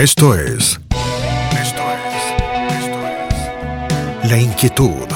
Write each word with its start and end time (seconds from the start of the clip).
Esto 0.00 0.34
es. 0.34 0.80
Esto 1.60 1.82
es. 1.92 2.24
Esto 2.72 3.06
es. 3.18 4.30
La 4.30 4.38
inquietud 4.40 5.06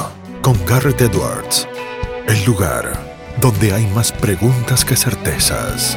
con 0.43 0.63
Garrett 0.67 1.01
Edwards. 1.01 1.67
El 2.29 2.45
lugar 2.45 2.93
donde 3.41 3.73
hay 3.73 3.87
más 3.95 4.13
preguntas 4.13 4.85
que 4.85 4.95
certezas. 4.95 5.97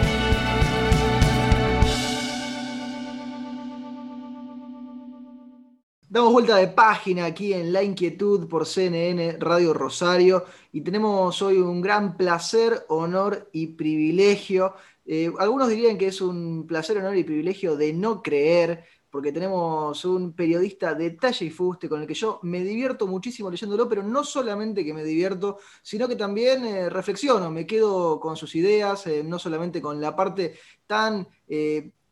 Damos 6.07 6.31
vuelta 6.31 6.55
de 6.55 6.69
página 6.69 7.25
aquí 7.25 7.51
en 7.51 7.73
La 7.73 7.83
Inquietud 7.83 8.47
por 8.47 8.65
CNN 8.65 9.35
Radio 9.37 9.73
Rosario 9.73 10.45
y 10.71 10.79
tenemos 10.79 11.41
hoy 11.41 11.57
un 11.57 11.81
gran 11.81 12.15
placer, 12.15 12.85
honor 12.87 13.49
y 13.51 13.67
privilegio 13.67 14.75
eh, 15.09 15.31
algunos 15.39 15.69
dirían 15.69 15.97
que 15.97 16.07
es 16.07 16.19
un 16.19 16.67
placer, 16.67 16.97
honor 16.97 17.15
y 17.15 17.23
privilegio 17.23 17.77
de 17.77 17.93
no 17.93 18.21
creer, 18.21 18.83
porque 19.09 19.31
tenemos 19.31 20.03
un 20.03 20.33
periodista 20.33 20.93
de 20.95 21.11
talla 21.11 21.45
y 21.45 21.49
fuste 21.49 21.87
con 21.87 22.01
el 22.01 22.07
que 22.07 22.13
yo 22.13 22.41
me 22.43 22.61
divierto 22.61 23.07
muchísimo 23.07 23.49
leyéndolo, 23.49 23.87
pero 23.87 24.03
no 24.03 24.25
solamente 24.25 24.83
que 24.83 24.93
me 24.93 25.05
divierto, 25.05 25.59
sino 25.81 26.09
que 26.09 26.17
también 26.17 26.65
eh, 26.65 26.89
reflexiono, 26.89 27.49
me 27.49 27.65
quedo 27.65 28.19
con 28.19 28.35
sus 28.35 28.53
ideas, 28.55 29.07
eh, 29.07 29.23
no 29.23 29.39
solamente 29.39 29.81
con 29.81 30.01
la 30.01 30.13
parte 30.13 30.55
tan 30.85 31.25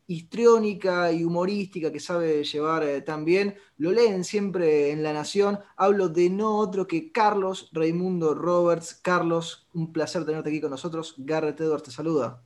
histriónica 0.07 1.11
y 1.11 1.23
humorística 1.25 1.91
que 1.91 1.99
sabe 1.99 2.43
llevar 2.43 3.01
tan 3.05 3.25
bien, 3.25 3.55
lo 3.77 3.91
leen 3.91 4.23
siempre 4.23 4.91
en 4.91 5.03
La 5.03 5.11
Nación, 5.13 5.59
hablo 5.75 6.09
de 6.09 6.29
no 6.29 6.57
otro 6.57 6.87
que 6.87 7.11
Carlos 7.11 7.69
Raimundo 7.73 8.33
Roberts. 8.35 8.93
Carlos, 9.01 9.67
un 9.73 9.91
placer 9.91 10.25
tenerte 10.25 10.49
aquí 10.49 10.61
con 10.61 10.71
nosotros. 10.71 11.15
Garrett 11.17 11.59
Edwards 11.59 11.83
te 11.83 11.91
saluda. 11.91 12.45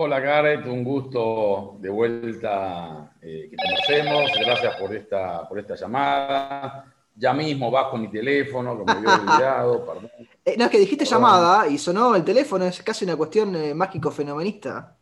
Hola 0.00 0.20
Garrett, 0.20 0.64
un 0.64 0.84
gusto 0.84 1.76
de 1.80 1.88
vuelta 1.88 3.10
eh, 3.20 3.50
que 3.50 3.56
conocemos. 3.56 4.30
Gracias 4.38 4.76
por 4.76 4.94
esta, 4.94 5.48
por 5.48 5.58
esta 5.58 5.74
llamada. 5.74 6.94
Ya 7.16 7.32
mismo 7.32 7.68
bajo 7.68 7.96
mi 7.96 8.08
teléfono, 8.08 8.78
que 8.78 8.84
me 8.84 8.92
había 8.92 9.14
olvidado, 9.20 9.84
perdón. 9.84 10.10
Eh, 10.44 10.54
no, 10.56 10.66
es 10.66 10.70
que 10.70 10.78
dijiste 10.78 11.04
llamada 11.04 11.66
y 11.66 11.78
sonó 11.78 12.14
el 12.14 12.22
teléfono, 12.22 12.64
es 12.64 12.80
casi 12.80 13.04
una 13.04 13.16
cuestión 13.16 13.56
eh, 13.56 13.74
mágico-fenomenista. 13.74 14.96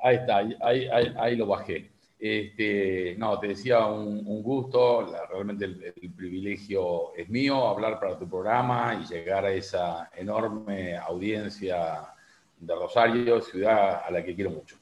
Ahí 0.00 0.14
está, 0.14 0.36
ahí, 0.60 1.34
lo 1.34 1.46
bajé. 1.46 1.90
Este, 2.16 3.16
no, 3.18 3.36
te 3.40 3.48
decía 3.48 3.84
un, 3.84 4.42
gusto, 4.44 5.12
realmente 5.28 5.64
el, 5.64 6.12
privilegio 6.16 7.16
es 7.16 7.28
mío 7.28 7.66
hablar 7.66 7.98
para 7.98 8.16
tu 8.16 8.28
programa 8.28 8.94
y 8.94 9.12
llegar 9.12 9.44
a 9.44 9.50
esa 9.50 10.08
enorme 10.14 10.96
audiencia 10.96 12.14
de 12.60 12.74
Rosario, 12.74 13.40
ciudad 13.40 14.02
a 14.06 14.10
la 14.10 14.24
que 14.24 14.34
quiero 14.34 14.50
mucho. 14.50 14.76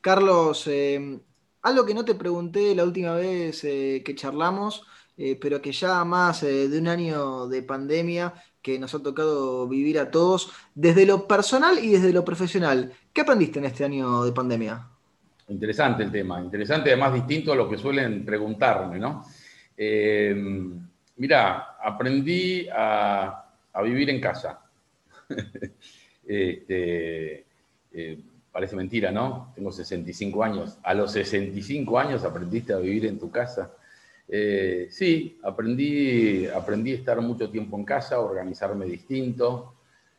Carlos, 0.00 0.66
eh, 0.68 1.20
algo 1.62 1.84
que 1.84 1.94
no 1.94 2.04
te 2.04 2.14
pregunté 2.14 2.74
la 2.74 2.84
última 2.84 3.14
vez 3.14 3.64
eh, 3.64 4.02
que 4.04 4.14
charlamos, 4.14 4.86
eh, 5.16 5.36
pero 5.40 5.60
que 5.60 5.72
ya 5.72 6.04
más 6.04 6.42
de 6.42 6.78
un 6.78 6.86
año 6.86 7.48
de 7.48 7.62
pandemia 7.62 8.32
que 8.62 8.78
nos 8.78 8.94
ha 8.94 9.02
tocado 9.02 9.66
vivir 9.68 9.98
a 9.98 10.10
todos, 10.10 10.52
desde 10.74 11.06
lo 11.06 11.26
personal 11.26 11.78
y 11.78 11.90
desde 11.90 12.12
lo 12.12 12.24
profesional, 12.24 12.92
¿qué 13.12 13.22
aprendiste 13.22 13.58
en 13.58 13.64
este 13.64 13.84
año 13.84 14.24
de 14.24 14.32
pandemia? 14.32 14.88
Interesante 15.48 16.04
el 16.04 16.12
tema, 16.12 16.40
interesante, 16.40 16.90
además 16.90 17.14
distinto 17.14 17.52
a 17.52 17.56
lo 17.56 17.68
que 17.68 17.78
suelen 17.78 18.24
preguntarme, 18.24 18.98
¿no? 18.98 19.24
mira, 21.16 21.76
aprendí 21.80 22.68
a, 22.68 23.44
a 23.72 23.82
vivir 23.82 24.10
en 24.10 24.20
casa. 24.20 24.60
Este, 26.28 27.46
eh, 27.90 28.18
parece 28.52 28.76
mentira, 28.76 29.10
¿no? 29.10 29.50
Tengo 29.54 29.72
65 29.72 30.44
años. 30.44 30.78
A 30.82 30.92
los 30.92 31.12
65 31.12 31.98
años 31.98 32.22
aprendiste 32.22 32.74
a 32.74 32.78
vivir 32.78 33.06
en 33.06 33.18
tu 33.18 33.30
casa. 33.30 33.72
Eh, 34.28 34.88
sí, 34.90 35.40
aprendí, 35.42 36.46
aprendí 36.46 36.92
a 36.92 36.96
estar 36.96 37.18
mucho 37.22 37.48
tiempo 37.48 37.78
en 37.78 37.84
casa, 37.84 38.20
organizarme 38.20 38.84
distinto, 38.84 39.74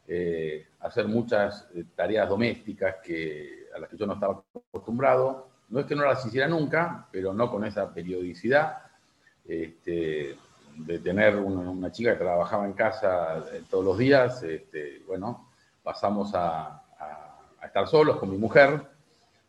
eh, 0.07 0.65
hacer 0.79 1.07
muchas 1.07 1.67
tareas 1.95 2.27
domésticas 2.27 2.95
que, 3.03 3.67
a 3.75 3.79
las 3.79 3.89
que 3.89 3.97
yo 3.97 4.07
no 4.07 4.13
estaba 4.13 4.43
acostumbrado. 4.71 5.47
No 5.69 5.81
es 5.81 5.85
que 5.85 5.95
no 5.95 6.03
las 6.05 6.25
hiciera 6.25 6.47
nunca, 6.47 7.07
pero 7.11 7.33
no 7.33 7.51
con 7.51 7.65
esa 7.65 7.93
periodicidad. 7.93 8.79
Este, 9.47 10.35
de 10.75 10.99
tener 10.99 11.35
una, 11.35 11.91
chica 11.91 12.13
que 12.13 12.23
trabajaba 12.23 12.65
en 12.65 12.73
casa 12.73 13.45
todos 13.69 13.83
los 13.83 13.97
días, 13.97 14.41
este, 14.43 15.01
bueno, 15.05 15.48
pasamos 15.83 16.31
a, 16.33 16.83
estar 17.63 17.87
solos 17.87 18.17
con 18.17 18.31
mi 18.31 18.37
mujer, 18.37 18.81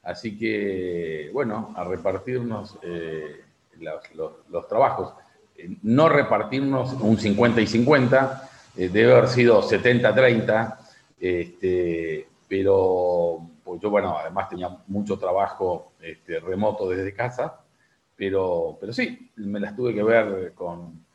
así 0.02 0.36
que, 0.36 1.30
bueno, 1.32 1.72
a 1.76 1.84
repartirnos 1.84 2.78
eh, 2.82 3.44
los, 3.78 4.68
trabajos. 4.68 5.14
Eh, 5.56 5.78
no 5.82 6.08
repartirnos 6.08 6.92
un 6.94 7.16
50 7.16 7.60
y 7.62 7.66
50, 7.66 8.50
eh, 8.76 8.88
debe 8.90 9.12
haber 9.12 9.28
sido 9.28 9.62
70-30, 9.62 10.76
este, 11.18 12.28
pero 12.46 13.48
pues 13.64 13.80
yo, 13.80 13.88
bueno, 13.88 14.18
además 14.18 14.50
tenía 14.50 14.76
mucho 14.88 15.18
trabajo 15.18 15.92
este, 16.00 16.40
remoto 16.40 16.90
desde 16.90 17.14
casa, 17.14 17.60
pero, 18.16 18.76
pero 18.78 18.92
sí, 18.92 19.30
me 19.36 19.60
las 19.60 19.74
tuve 19.74 19.94
que 19.94 20.02
ver 20.02 20.52
con, 20.54 21.06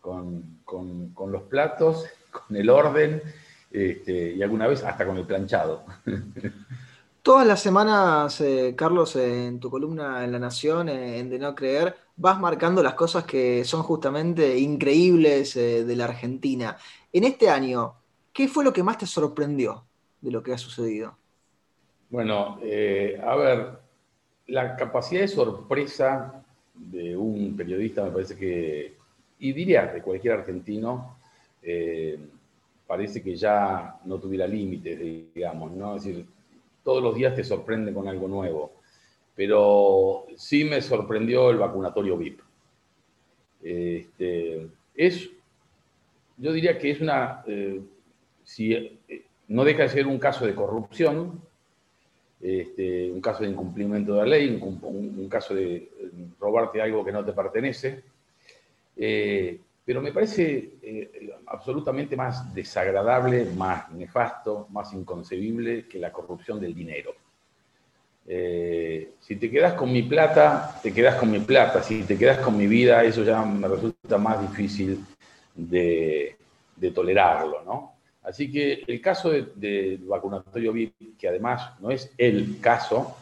con 0.00 1.32
los 1.32 1.42
platos, 1.44 2.06
con 2.30 2.56
el 2.56 2.68
orden 2.68 3.22
este, 3.70 4.32
y 4.32 4.42
alguna 4.42 4.66
vez 4.66 4.82
hasta 4.82 5.06
con 5.06 5.16
el 5.16 5.24
planchado. 5.24 5.84
Todas 7.22 7.46
las 7.46 7.60
semanas, 7.60 8.40
eh, 8.40 8.74
Carlos, 8.74 9.14
en 9.16 9.60
tu 9.60 9.68
columna 9.68 10.24
en 10.24 10.32
La 10.32 10.38
Nación, 10.38 10.88
eh, 10.88 11.18
en 11.18 11.28
De 11.28 11.38
No 11.38 11.54
Creer, 11.54 11.94
vas 12.16 12.40
marcando 12.40 12.82
las 12.82 12.94
cosas 12.94 13.24
que 13.24 13.62
son 13.64 13.82
justamente 13.82 14.58
increíbles 14.58 15.54
eh, 15.56 15.84
de 15.84 15.96
la 15.96 16.04
Argentina. 16.06 16.78
En 17.12 17.24
este 17.24 17.50
año, 17.50 17.94
¿qué 18.32 18.48
fue 18.48 18.64
lo 18.64 18.72
que 18.72 18.82
más 18.82 18.96
te 18.96 19.06
sorprendió 19.06 19.84
de 20.22 20.30
lo 20.30 20.42
que 20.42 20.54
ha 20.54 20.58
sucedido? 20.58 21.18
Bueno, 22.08 22.56
a 22.56 23.36
ver, 23.36 23.78
la 24.46 24.74
capacidad 24.76 25.20
de 25.20 25.28
sorpresa 25.28 26.42
de 26.74 27.16
un 27.16 27.54
periodista 27.54 28.02
me 28.02 28.10
parece 28.10 28.36
que, 28.36 28.96
y 29.38 29.52
diría 29.52 29.86
de 29.86 30.02
cualquier 30.02 30.34
argentino, 30.38 31.16
parece 32.90 33.22
que 33.22 33.36
ya 33.36 34.00
no 34.04 34.18
tuviera 34.18 34.48
límites, 34.48 34.98
digamos, 35.32 35.70
¿no? 35.70 35.94
Es 35.94 36.02
decir, 36.02 36.26
todos 36.82 37.00
los 37.00 37.14
días 37.14 37.36
te 37.36 37.44
sorprende 37.44 37.94
con 37.94 38.08
algo 38.08 38.26
nuevo. 38.26 38.72
Pero 39.36 40.26
sí 40.34 40.64
me 40.64 40.82
sorprendió 40.82 41.50
el 41.50 41.58
vacunatorio 41.58 42.16
VIP. 42.16 42.40
Este, 43.62 44.66
es, 44.96 45.30
yo 46.36 46.52
diría 46.52 46.78
que 46.78 46.90
es 46.90 47.00
una, 47.00 47.44
eh, 47.46 47.80
si, 48.42 48.72
eh, 48.74 48.98
no 49.46 49.62
deja 49.62 49.84
de 49.84 49.88
ser 49.90 50.08
un 50.08 50.18
caso 50.18 50.44
de 50.44 50.56
corrupción, 50.56 51.40
este, 52.40 53.08
un 53.08 53.20
caso 53.20 53.44
de 53.44 53.50
incumplimiento 53.50 54.14
de 54.14 54.18
la 54.18 54.26
ley, 54.26 54.58
un, 54.60 55.28
caso 55.28 55.54
de 55.54 55.76
eh, 55.76 55.90
robarte 56.40 56.82
algo 56.82 57.04
que 57.04 57.12
no 57.12 57.24
te 57.24 57.32
pertenece. 57.34 58.02
Pero 59.90 60.02
me 60.02 60.12
parece 60.12 60.74
eh, 60.82 61.32
absolutamente 61.48 62.14
más 62.14 62.54
desagradable, 62.54 63.46
más 63.56 63.90
nefasto, 63.90 64.68
más 64.70 64.92
inconcebible 64.92 65.88
que 65.88 65.98
la 65.98 66.12
corrupción 66.12 66.60
del 66.60 66.72
dinero. 66.72 67.12
Eh, 68.24 69.14
si 69.18 69.34
te 69.34 69.50
quedas 69.50 69.72
con 69.72 69.90
mi 69.90 70.04
plata, 70.04 70.78
te 70.80 70.94
quedas 70.94 71.16
con 71.16 71.28
mi 71.28 71.40
plata. 71.40 71.82
Si 71.82 72.04
te 72.04 72.16
quedas 72.16 72.38
con 72.38 72.56
mi 72.56 72.68
vida, 72.68 73.02
eso 73.02 73.24
ya 73.24 73.42
me 73.42 73.66
resulta 73.66 74.16
más 74.16 74.40
difícil 74.48 75.04
de, 75.56 76.36
tolerarlo, 76.94 77.64
¿no? 77.64 77.94
Así 78.22 78.48
que 78.48 78.84
el 78.86 79.00
caso 79.00 79.30
del 79.32 80.04
vacunatorio 80.04 80.72
VIP, 80.72 81.18
que 81.18 81.26
además 81.26 81.72
no 81.80 81.90
es 81.90 82.12
el 82.16 82.60
caso, 82.60 83.16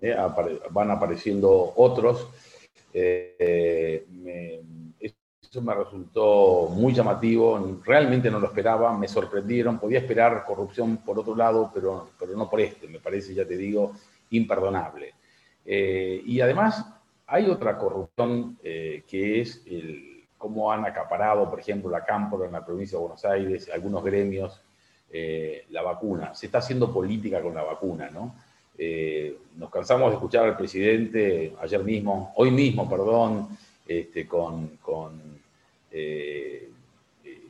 eh, 0.00 0.16
van 0.70 0.90
apareciendo 0.90 1.74
otros, 1.76 2.28
me, 2.94 4.62
eso 5.54 5.62
me 5.62 5.72
resultó 5.72 6.68
muy 6.68 6.92
llamativo, 6.92 7.80
realmente 7.84 8.28
no 8.28 8.40
lo 8.40 8.48
esperaba, 8.48 8.98
me 8.98 9.06
sorprendieron, 9.06 9.78
podía 9.78 10.00
esperar 10.00 10.44
corrupción 10.44 10.96
por 10.96 11.16
otro 11.16 11.36
lado, 11.36 11.70
pero, 11.72 12.10
pero 12.18 12.36
no 12.36 12.50
por 12.50 12.60
este, 12.60 12.88
me 12.88 12.98
parece, 12.98 13.34
ya 13.34 13.46
te 13.46 13.56
digo, 13.56 13.92
imperdonable. 14.30 15.14
Eh, 15.64 16.20
y 16.26 16.40
además 16.40 16.84
hay 17.28 17.48
otra 17.48 17.78
corrupción 17.78 18.58
eh, 18.64 19.04
que 19.06 19.42
es 19.42 19.62
cómo 20.36 20.72
han 20.72 20.86
acaparado, 20.86 21.48
por 21.48 21.60
ejemplo, 21.60 21.88
la 21.88 22.04
Cámpora 22.04 22.46
en 22.46 22.52
la 22.52 22.66
provincia 22.66 22.98
de 22.98 23.02
Buenos 23.02 23.24
Aires, 23.24 23.70
algunos 23.72 24.02
gremios, 24.02 24.60
eh, 25.12 25.66
la 25.70 25.82
vacuna. 25.82 26.34
Se 26.34 26.46
está 26.46 26.58
haciendo 26.58 26.92
política 26.92 27.40
con 27.40 27.54
la 27.54 27.62
vacuna, 27.62 28.10
¿no? 28.10 28.34
nos 29.56 29.70
cansamos 29.70 30.10
de 30.10 30.16
escuchar 30.16 30.46
al 30.46 30.56
presidente 30.56 31.54
ayer 31.60 31.84
mismo, 31.84 32.32
hoy 32.34 32.50
mismo, 32.50 32.90
perdón, 32.90 33.56
este, 33.86 34.26
con 34.26 34.78
eh, 35.96 36.68
eh, 37.24 37.40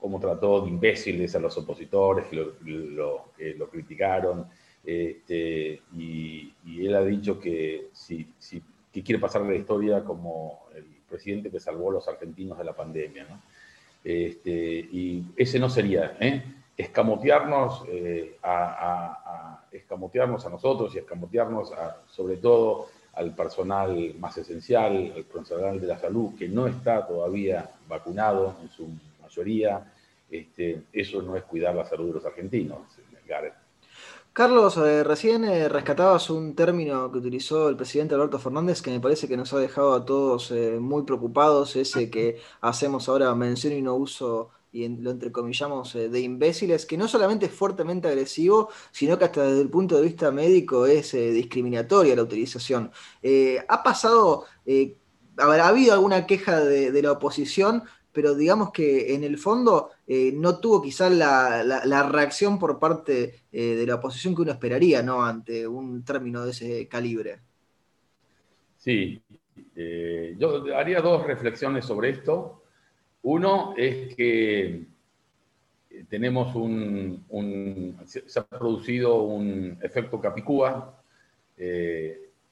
cómo 0.00 0.18
trató 0.18 0.62
de 0.62 0.70
imbéciles 0.70 1.36
a 1.36 1.38
los 1.38 1.56
opositores 1.56 2.26
que 2.26 2.36
lo, 2.36 3.68
criticaron. 3.70 4.46
Este, 4.84 5.80
y, 5.96 6.52
él 6.66 6.96
ha 6.96 7.04
dicho 7.04 7.38
que 7.38 7.90
si, 7.92 8.26
quiere 8.92 9.20
pasar 9.20 9.42
a 9.42 9.48
la 9.48 9.54
historia 9.54 10.02
como 10.02 10.66
el 10.74 10.84
presidente 11.08 11.48
que 11.48 11.60
salvó 11.60 11.90
a 11.90 11.94
los 11.94 12.08
argentinos 12.08 12.58
de 12.58 12.64
la 12.64 12.74
pandemia. 12.74 13.26
Este, 14.02 14.50
y 14.50 15.24
ese 15.36 15.60
no 15.60 15.70
sería, 15.70 16.16
¿eh? 16.18 16.42
escamotearnos, 16.76 17.84
eh, 17.88 18.36
a, 18.42 19.64
escamotearnos 19.70 20.44
a 20.44 20.50
nosotros 20.50 20.94
y 20.94 20.98
escamotearnos 20.98 21.72
sobre 22.08 22.36
todo 22.38 22.88
al 23.14 23.34
personal 23.34 24.14
más 24.18 24.38
esencial, 24.38 25.12
al 25.14 25.24
personal 25.24 25.80
de 25.80 25.86
la 25.86 25.98
salud 25.98 26.34
que 26.38 26.48
no 26.48 26.66
está 26.66 27.06
todavía 27.06 27.70
vacunado 27.88 28.56
en 28.62 28.70
su 28.70 28.88
mayoría. 29.20 29.92
Este, 30.30 30.84
eso 30.92 31.20
no 31.20 31.36
es 31.36 31.42
cuidar 31.44 31.74
la 31.74 31.84
salud 31.84 32.08
de 32.08 32.14
los 32.14 32.24
argentinos, 32.24 32.78
Gareth. 33.26 33.62
Carlos, 34.32 34.78
eh, 34.78 35.04
recién 35.04 35.44
eh, 35.44 35.68
rescatabas 35.68 36.30
un 36.30 36.54
término 36.54 37.12
que 37.12 37.18
utilizó 37.18 37.68
el 37.68 37.76
presidente 37.76 38.14
Alberto 38.14 38.38
Fernández 38.38 38.80
que 38.80 38.90
me 38.90 38.98
parece 38.98 39.28
que 39.28 39.36
nos 39.36 39.52
ha 39.52 39.58
dejado 39.58 39.92
a 39.92 40.06
todos 40.06 40.50
eh, 40.52 40.78
muy 40.80 41.02
preocupados, 41.02 41.76
ese 41.76 42.10
que 42.10 42.40
hacemos 42.62 43.10
ahora 43.10 43.34
mención 43.34 43.74
y 43.74 43.82
no 43.82 43.94
uso 43.94 44.48
y 44.72 44.88
lo 44.88 45.10
entrecomillamos 45.10 45.92
de 45.92 46.20
imbéciles, 46.20 46.86
que 46.86 46.96
no 46.96 47.06
solamente 47.06 47.46
es 47.46 47.52
fuertemente 47.52 48.08
agresivo, 48.08 48.70
sino 48.90 49.18
que 49.18 49.26
hasta 49.26 49.44
desde 49.44 49.60
el 49.60 49.70
punto 49.70 49.96
de 49.96 50.02
vista 50.02 50.30
médico 50.30 50.86
es 50.86 51.12
discriminatoria 51.12 52.16
la 52.16 52.22
utilización. 52.22 52.90
¿Ha 53.68 53.82
pasado, 53.82 54.46
habrá 55.36 55.68
habido 55.68 55.92
alguna 55.92 56.26
queja 56.26 56.60
de 56.60 57.02
la 57.02 57.12
oposición 57.12 57.82
pero 58.12 58.34
digamos 58.34 58.70
que 58.70 59.14
en 59.14 59.24
el 59.24 59.38
fondo 59.38 59.90
eh, 60.06 60.32
no 60.34 60.58
tuvo 60.60 60.82
quizás 60.82 61.10
la, 61.10 62.08
reacción 62.10 62.58
por 62.58 62.78
parte 62.78 63.34
eh, 63.50 63.74
de 63.74 63.86
la 63.86 63.96
oposición 63.96 64.34
que 64.34 64.42
uno 64.42 64.52
esperaría, 64.52 65.02
¿no? 65.02 65.24
Ante 65.24 65.66
un 65.66 66.04
término 66.04 66.44
de 66.44 66.50
ese 66.50 66.88
calibre. 66.88 67.40
Sí, 68.76 69.22
eh, 69.74 70.34
yo 70.38 70.64
haría 70.76 71.00
dos 71.00 71.26
reflexiones 71.26 71.86
sobre 71.86 72.10
esto. 72.10 72.61
Uno 73.22 73.74
es 73.76 74.14
que 74.14 74.84
tenemos 76.08 76.54
un, 76.54 77.96
se 78.04 78.40
ha 78.40 78.44
producido 78.44 79.22
un 79.22 79.78
efecto 79.82 80.20
Capicúa. 80.20 80.98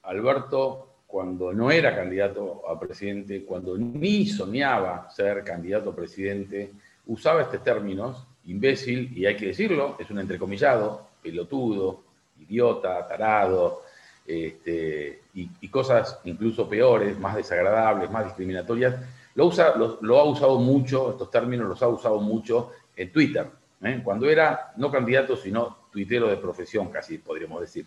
Alberto 0.02 0.90
cuando 1.11 1.52
no 1.52 1.70
era 1.70 1.94
candidato 1.94 2.62
a 2.69 2.78
presidente, 2.78 3.44
cuando 3.44 3.76
ni 3.76 4.26
soñaba 4.26 5.11
ser 5.11 5.43
candidato 5.43 5.90
a 5.90 5.96
presidente, 5.96 6.70
usaba 7.06 7.43
este 7.43 7.58
término, 7.58 8.26
imbécil, 8.44 9.12
y 9.17 9.26
hay 9.26 9.37
que 9.37 9.46
decirlo, 9.46 9.96
es 9.99 10.08
un 10.11 10.20
entrecomillado, 10.20 11.08
pelotudo, 11.20 12.05
idiota, 12.38 13.06
tarado, 13.08 13.82
este, 14.25 15.22
y, 15.34 15.69
cosas 15.69 16.20
incluso 16.25 16.69
peores, 16.69 17.19
más 17.19 17.34
desagradables, 17.34 18.11
más 18.11 18.26
discriminatorias. 18.26 18.94
Lo, 19.35 19.47
usa, 19.47 19.75
lo, 19.77 20.19
ha 20.19 20.25
usado 20.25 20.59
mucho, 20.59 21.11
estos 21.11 21.31
términos 21.31 21.69
los 21.69 21.82
ha 21.82 21.88
usado 21.88 22.21
mucho 22.21 22.73
en 22.97 23.12
Twitter, 23.12 23.47
¿eh? 23.82 24.00
cuando 24.03 24.29
era 24.29 24.73
no 24.77 24.91
candidato, 24.91 25.37
sino 25.37 25.79
tuitero 25.91 26.29
de 26.29 26.37
profesión, 26.37 26.91
casi 26.91 27.19
podríamos 27.19 27.61
decir. 27.61 27.87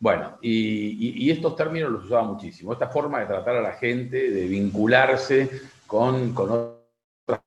Bueno, 0.00 0.38
y, 0.40 1.28
estos 1.30 1.56
términos 1.56 1.90
los 1.90 2.04
usaba 2.04 2.22
muchísimo. 2.22 2.72
Esta 2.72 2.88
forma 2.88 3.20
de 3.20 3.26
tratar 3.26 3.56
a 3.56 3.62
la 3.62 3.72
gente, 3.72 4.30
de 4.30 4.46
vincularse 4.46 5.50
con, 5.86 6.34
otras 6.36 7.40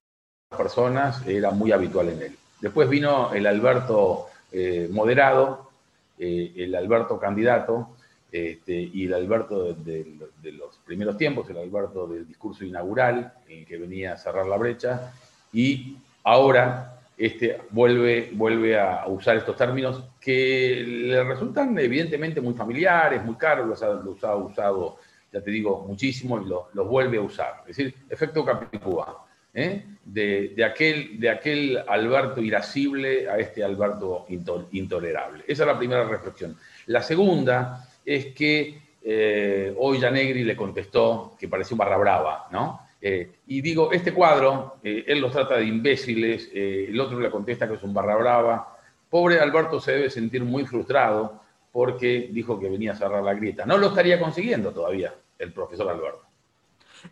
personas, 0.49 1.25
era 1.25 1.51
muy 1.51 1.71
habitual 1.71 2.09
en 2.09 2.21
él. 2.21 2.37
Después 2.59 2.89
vino 2.89 3.33
el 3.33 3.47
Alberto 3.47 4.27
eh, 4.51 4.89
moderado, 4.91 5.71
eh, 6.19 6.53
el 6.57 6.75
Alberto 6.75 7.17
candidato, 7.17 7.95
este, 8.31 8.73
y 8.73 9.05
el 9.07 9.13
Alberto 9.13 9.73
de, 9.73 10.05
los 10.53 10.77
primeros 10.85 11.17
tiempos, 11.17 11.49
el 11.49 11.57
Alberto 11.57 12.07
del 12.07 12.25
discurso 12.25 12.63
inaugural, 12.63 13.33
en 13.49 13.65
que 13.65 13.77
venía 13.77 14.13
a 14.13 14.17
cerrar 14.17 14.45
la 14.45 14.57
brecha, 14.57 15.13
y 15.51 15.97
ahora 16.23 17.01
este, 17.17 17.59
vuelve, 17.71 18.29
vuelve 18.33 18.79
a 18.79 19.05
usar 19.07 19.35
estos 19.35 19.57
términos 19.57 20.03
que 20.19 20.81
le 20.85 21.23
resultan 21.23 21.77
evidentemente 21.77 22.39
muy 22.39 22.53
familiares, 22.53 23.23
muy 23.23 23.35
caros, 23.35 23.67
los 23.67 24.23
ha, 24.23 24.35
usado, 24.35 24.97
ya 25.31 25.41
te 25.41 25.51
digo, 25.51 25.85
muchísimo 25.85 26.39
y 26.39 26.47
los, 26.47 26.87
vuelve 26.87 27.17
a 27.17 27.21
usar. 27.21 27.63
Es 27.67 27.75
decir, 27.75 27.93
efecto 28.09 28.45
Capicúa, 28.45 29.25
¿eh? 29.53 29.83
de, 30.05 30.63
aquel, 30.65 31.19
de 31.19 31.29
aquel 31.29 31.83
Alberto 31.85 32.41
irascible 32.41 33.29
a 33.29 33.37
este 33.37 33.61
Alberto 33.61 34.25
intolerable. 34.71 35.43
Esa 35.47 35.63
es 35.63 35.67
la 35.67 35.77
primera 35.77 36.05
reflexión. 36.05 36.55
La 36.87 37.01
segunda 37.01 37.87
es 38.05 38.27
que 38.27 38.81
eh, 39.03 39.73
hoy 39.77 39.99
Janegri 39.99 40.43
le 40.43 40.55
contestó 40.55 41.35
que 41.39 41.47
parecía 41.47 41.75
un 41.75 41.79
barra 41.79 41.97
brava, 41.97 42.47
¿no? 42.51 42.81
Eh, 43.01 43.31
y 43.47 43.61
digo, 43.61 43.91
este 43.91 44.13
cuadro, 44.13 44.75
eh, 44.83 45.03
él 45.07 45.19
los 45.19 45.31
trata 45.31 45.57
de 45.57 45.65
imbéciles, 45.65 46.51
eh, 46.53 46.85
el 46.89 46.99
otro 46.99 47.19
le 47.19 47.31
contesta 47.31 47.67
que 47.67 47.73
es 47.73 47.83
un 47.83 47.93
barra 47.93 48.15
brava. 48.15 48.77
Pobre 49.09 49.39
Alberto 49.39 49.79
se 49.79 49.93
debe 49.93 50.09
sentir 50.09 50.43
muy 50.43 50.65
frustrado 50.65 51.41
porque 51.71 52.29
dijo 52.31 52.59
que 52.59 52.69
venía 52.69 52.91
a 52.91 52.95
cerrar 52.95 53.23
la 53.23 53.33
grieta. 53.33 53.65
No 53.65 53.77
lo 53.77 53.87
estaría 53.87 54.19
consiguiendo 54.19 54.71
todavía 54.71 55.15
el 55.39 55.51
profesor 55.51 55.89
Alberto. 55.89 56.30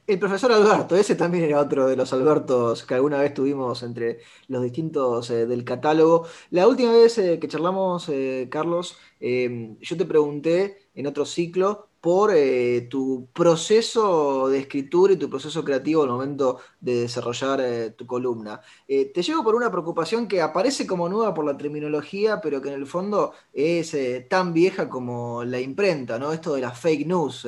El 0.07 0.19
profesor 0.19 0.51
Alberto, 0.51 0.95
ese 0.95 1.15
también 1.15 1.45
era 1.45 1.59
otro 1.59 1.87
de 1.87 1.95
los 1.95 2.13
Albertos 2.13 2.83
que 2.83 2.93
alguna 2.95 3.19
vez 3.19 3.33
tuvimos 3.33 3.81
entre 3.83 4.19
los 4.47 4.61
distintos 4.63 5.29
del 5.29 5.63
catálogo. 5.63 6.27
La 6.51 6.67
última 6.67 6.91
vez 6.93 7.15
que 7.15 7.47
charlamos, 7.47 8.09
Carlos, 8.49 8.97
yo 9.19 9.97
te 9.97 10.05
pregunté 10.05 10.89
en 10.93 11.07
otro 11.07 11.25
ciclo 11.25 11.88
por 12.01 12.31
eh, 12.33 12.87
tu 12.89 13.27
proceso 13.33 14.47
de 14.47 14.59
escritura 14.59 15.13
y 15.13 15.17
tu 15.17 15.29
proceso 15.29 15.63
creativo 15.63 16.03
al 16.03 16.09
momento 16.09 16.59
de 16.79 17.01
desarrollar 17.01 17.59
eh, 17.61 17.91
tu 17.91 18.05
columna. 18.05 18.61
Eh, 18.87 19.11
te 19.13 19.21
llevo 19.21 19.43
por 19.43 19.55
una 19.55 19.69
preocupación 19.69 20.27
que 20.27 20.41
aparece 20.41 20.87
como 20.87 21.09
nueva 21.09 21.33
por 21.33 21.45
la 21.45 21.57
terminología, 21.57 22.39
pero 22.41 22.61
que 22.61 22.69
en 22.69 22.75
el 22.75 22.85
fondo 22.85 23.33
es 23.53 23.95
tan 24.29 24.53
vieja 24.53 24.87
como 24.87 25.43
la 25.43 25.59
imprenta, 25.59 26.17
¿no? 26.17 26.31
Esto 26.31 26.55
de 26.55 26.61
las 26.61 26.79
fake 26.79 27.05
news. 27.05 27.47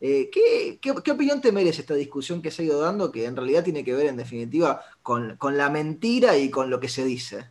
¿qué, 0.00 1.10
opinión 1.12 1.40
te 1.40 1.52
merece 1.52 1.82
esta 1.82 1.94
discusión 1.94 2.42
que 2.42 2.50
se 2.50 2.62
ha 2.62 2.64
ido 2.66 2.80
dando, 2.80 3.12
que 3.12 3.24
en 3.24 3.36
realidad 3.36 3.62
tiene 3.62 3.84
que 3.84 3.94
ver, 3.94 4.06
en 4.06 4.16
definitiva, 4.16 4.82
con, 5.02 5.38
la 5.56 5.70
mentira 5.70 6.36
y 6.36 6.50
con 6.50 6.70
lo 6.70 6.80
que 6.80 6.88
se 6.88 7.04
dice? 7.04 7.46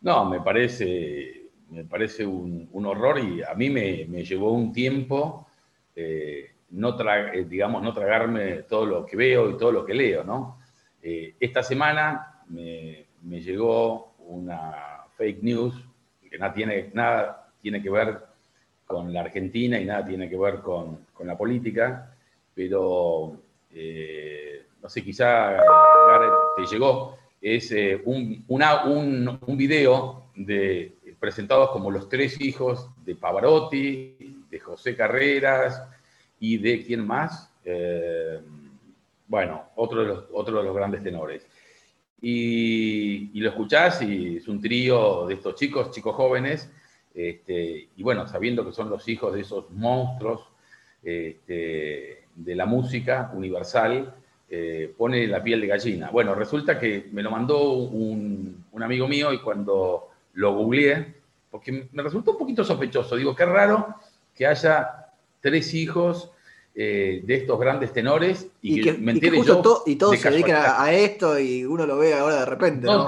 No, 0.00 0.28
me 0.30 0.40
parece 0.40 1.43
me 1.74 1.84
parece 1.84 2.24
un, 2.24 2.68
horror 2.72 3.18
y 3.18 3.42
a 3.42 3.52
mí 3.54 3.68
me, 3.68 4.06
llevó 4.24 4.52
un 4.52 4.72
tiempo 4.72 5.46
eh, 5.96 6.52
no 6.70 6.96
eh, 7.00 7.44
digamos, 7.48 7.82
no 7.82 7.92
tragarme 7.92 8.62
todo 8.62 8.86
lo 8.86 9.06
que 9.06 9.16
veo 9.16 9.50
y 9.50 9.58
todo 9.58 9.72
lo 9.72 9.84
que 9.84 9.94
leo, 9.94 10.24
¿no? 10.24 10.58
Eh, 11.02 11.34
esta 11.38 11.62
semana 11.62 12.42
me, 12.48 13.06
llegó 13.22 14.14
una 14.18 15.04
fake 15.16 15.42
news 15.42 15.74
que 16.30 16.38
nada 16.38 16.52
tiene, 16.52 16.90
nada 16.94 17.52
tiene 17.60 17.82
que 17.82 17.90
ver 17.90 18.18
con 18.86 19.12
la 19.12 19.20
Argentina 19.20 19.78
y 19.80 19.84
nada 19.84 20.04
tiene 20.04 20.28
que 20.28 20.36
ver 20.36 20.60
con, 20.60 21.06
la 21.24 21.36
política, 21.38 22.14
pero 22.54 23.40
no 24.82 24.88
sé, 24.88 25.02
quizá 25.02 25.56
te 26.56 26.66
llegó, 26.66 27.16
es 27.40 27.74
un, 28.04 28.44
un, 28.48 29.38
un 29.46 29.56
video 29.56 30.24
de 30.34 30.93
presentados 31.24 31.70
como 31.70 31.90
los 31.90 32.06
tres 32.06 32.38
hijos 32.42 32.90
de 33.02 33.14
Pavarotti, 33.14 34.44
de 34.50 34.60
José 34.60 34.94
Carreras 34.94 35.82
y 36.38 36.58
de 36.58 36.84
quién 36.84 37.06
más, 37.06 37.50
eh, 37.64 38.42
bueno, 39.26 39.70
otro 39.76 40.02
de, 40.02 40.06
los, 40.08 40.46
de 40.46 40.52
los 40.52 40.76
grandes 40.76 41.02
tenores. 41.02 41.46
Y, 42.20 43.40
lo 43.40 43.48
escuchás 43.48 44.02
y 44.02 44.36
es 44.36 44.48
un 44.48 44.60
trío 44.60 45.26
de 45.26 45.34
estos 45.34 45.54
chicos, 45.54 45.90
chicos 45.92 46.14
jóvenes, 46.14 46.70
este, 47.14 47.88
y 47.96 48.02
bueno, 48.02 48.28
sabiendo 48.28 48.62
que 48.62 48.72
son 48.72 48.90
los 48.90 49.08
hijos 49.08 49.32
de 49.32 49.40
esos 49.40 49.70
monstruos 49.70 50.42
este, 51.02 52.24
de 52.34 52.54
la 52.54 52.66
música 52.66 53.32
universal, 53.32 54.14
eh, 54.50 54.92
pone 54.94 55.26
la 55.26 55.42
piel 55.42 55.62
de 55.62 55.68
gallina. 55.68 56.10
Bueno, 56.10 56.34
resulta 56.34 56.78
que 56.78 57.08
me 57.12 57.22
lo 57.22 57.30
mandó 57.30 57.72
un, 57.72 58.66
un 58.72 58.82
amigo 58.82 59.08
mío 59.08 59.32
y 59.32 59.38
cuando 59.38 60.10
lo 60.34 60.54
googleé, 60.54 61.14
porque 61.50 61.88
me 61.92 62.02
resultó 62.02 62.32
un 62.32 62.38
poquito 62.38 62.64
sospechoso. 62.64 63.16
Digo, 63.16 63.34
qué 63.34 63.44
raro 63.44 63.96
que 64.34 64.46
haya 64.46 65.06
tres 65.40 65.72
hijos 65.74 66.30
eh, 66.74 67.22
de 67.24 67.34
estos 67.36 67.58
grandes 67.60 67.92
tenores 67.92 68.48
y, 68.60 68.80
que, 68.82 68.94
me 68.94 69.12
entere 69.12 69.40
yo. 69.42 69.84
y 69.86 69.96
todos 69.96 70.18
se 70.18 70.30
dedican 70.30 70.64
a, 70.76 70.92
esto 70.92 71.38
y 71.38 71.64
uno 71.64 71.86
lo 71.86 71.98
ve 71.98 72.14
ahora 72.14 72.40
de 72.40 72.46
repente. 72.46 72.86
¿no? 72.86 73.06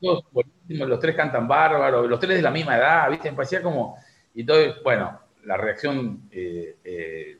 Todos, 0.00 0.24
los 0.68 1.00
tres 1.00 1.16
cantan 1.16 1.48
bárbaro, 1.48 2.06
los 2.06 2.20
tres 2.20 2.36
de 2.36 2.42
la 2.42 2.50
misma 2.50 2.76
edad, 2.76 3.10
¿viste? 3.10 3.30
Me 3.30 3.36
parecía 3.36 3.62
como. 3.62 3.96
Y 4.34 4.42
entonces, 4.42 4.74
bueno, 4.82 5.18
la 5.44 5.56
reacción 5.56 6.22
eh, 6.30 6.76
eh, 6.84 7.38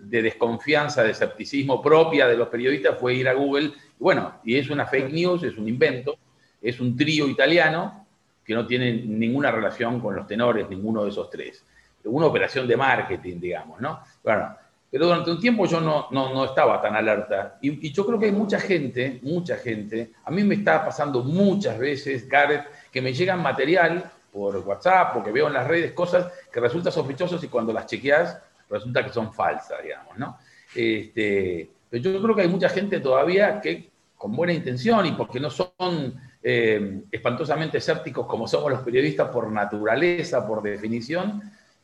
de 0.00 0.22
desconfianza, 0.22 1.02
de 1.02 1.10
escepticismo 1.10 1.82
propia 1.82 2.26
de 2.28 2.36
los 2.36 2.48
periodistas 2.48 2.98
fue 2.98 3.14
ir 3.14 3.28
a 3.28 3.34
Google. 3.34 3.72
Y 3.98 4.02
bueno, 4.02 4.34
y 4.44 4.56
es 4.56 4.70
una 4.70 4.86
fake 4.86 5.12
news, 5.12 5.42
es 5.42 5.56
un 5.56 5.68
invento, 5.68 6.16
es 6.60 6.80
un 6.80 6.96
trío 6.96 7.28
italiano 7.28 8.01
que 8.44 8.54
no 8.54 8.66
tienen 8.66 9.18
ninguna 9.18 9.50
relación 9.50 10.00
con 10.00 10.16
los 10.16 10.26
tenores, 10.26 10.68
ninguno 10.68 11.04
de 11.04 11.10
esos 11.10 11.30
tres. 11.30 11.64
una 12.04 12.26
operación 12.26 12.66
de 12.66 12.76
marketing, 12.76 13.38
digamos, 13.38 13.80
¿no? 13.80 14.00
Bueno, 14.24 14.56
pero 14.90 15.06
durante 15.06 15.30
un 15.30 15.40
tiempo 15.40 15.64
yo 15.64 15.80
no, 15.80 16.08
no, 16.10 16.44
estaba 16.44 16.80
tan 16.82 16.94
alerta. 16.94 17.58
Y, 17.62 17.90
yo 17.92 18.04
creo 18.04 18.18
que 18.18 18.26
hay 18.26 18.32
mucha 18.32 18.60
gente, 18.60 19.20
mucha 19.22 19.56
gente, 19.56 20.12
a 20.24 20.30
mí 20.30 20.44
me 20.44 20.56
está 20.56 20.84
pasando 20.84 21.22
muchas 21.22 21.78
veces, 21.78 22.28
Gareth, 22.28 22.66
que 22.90 23.00
me 23.00 23.14
llegan 23.14 23.40
material 23.40 24.10
por 24.30 24.56
WhatsApp 24.58 25.16
o 25.16 25.24
que 25.24 25.32
veo 25.32 25.46
en 25.46 25.54
las 25.54 25.66
redes 25.66 25.92
cosas 25.92 26.30
que 26.52 26.60
resultan 26.60 26.92
sospechosas 26.92 27.42
y 27.42 27.48
cuando 27.48 27.72
las 27.72 27.86
chequeas 27.86 28.38
resulta 28.68 29.04
que 29.04 29.12
son 29.12 29.32
falsas, 29.32 29.82
digamos, 29.82 30.18
¿no? 30.18 30.36
Este, 30.74 31.70
pero 31.88 32.02
yo 32.02 32.22
creo 32.22 32.34
que 32.34 32.42
hay 32.42 32.48
mucha 32.48 32.68
gente 32.68 33.00
todavía 33.00 33.60
que 33.60 33.90
con 34.18 34.36
buena 34.36 34.52
intención 34.52 35.06
y 35.06 35.12
porque 35.12 35.40
no 35.40 35.50
son 35.50 36.20
eh, 36.42 37.02
espantosamente 37.10 37.78
escépticos 37.78 38.26
como 38.26 38.48
somos 38.48 38.70
los 38.70 38.80
periodistas 38.80 39.28
por 39.28 39.50
naturaleza, 39.50 40.46
por 40.46 40.62
definición, 40.62 41.42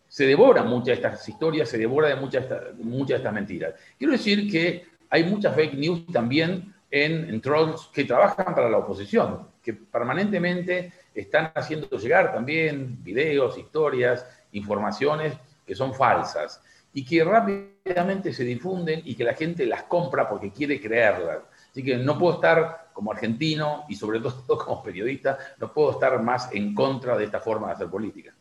se 0.08 0.26
devora 0.26 0.62
muchas 0.62 0.86
de 0.86 0.92
estas 0.94 1.28
historias, 1.28 1.68
se 1.68 1.78
devora 1.78 2.08
de 2.08 2.16
muchas, 2.16 2.46
muchas 2.78 3.08
de 3.08 3.16
estas 3.16 3.32
mentiras. 3.32 3.74
Quiero 3.98 4.12
decir 4.12 4.50
que 4.50 4.86
hay 5.10 5.24
muchas 5.24 5.54
fake 5.54 5.74
news 5.74 6.06
también 6.06 6.74
en, 6.90 7.40
trolls 7.40 7.90
que 7.92 8.04
trabajan 8.04 8.54
para 8.54 8.68
la 8.68 8.78
oposición, 8.78 9.46
que 9.62 9.74
permanentemente 9.74 10.92
están 11.14 11.52
haciendo 11.54 11.88
llegar 11.98 12.32
también 12.32 13.02
videos, 13.02 13.58
historias, 13.58 14.26
informaciones 14.52 15.34
que 15.66 15.74
son 15.74 15.94
falsas 15.94 16.62
y 16.92 17.04
que 17.04 17.22
rápidamente 17.22 18.32
se 18.32 18.44
difunden 18.44 19.02
y 19.04 19.14
que 19.14 19.24
la 19.24 19.34
gente 19.34 19.66
las 19.66 19.82
compra 19.84 20.28
porque 20.28 20.50
quiere 20.50 20.80
creerlas. 20.80 21.40
Así 21.70 21.82
que 21.82 21.96
no 21.96 22.18
puedo 22.18 22.34
estar 22.34 22.90
como 22.92 23.12
argentino 23.12 23.84
y 23.88 23.94
sobre 23.94 24.20
todo 24.20 24.58
como 24.58 24.82
periodista, 24.82 25.38
no 25.58 25.72
puedo 25.72 25.92
estar 25.92 26.20
más 26.22 26.48
en 26.52 26.74
contra 26.74 27.16
de 27.16 27.24
esta 27.24 27.40
forma 27.40 27.68
de 27.68 27.74
hacer 27.74 27.88
política. 27.88 28.34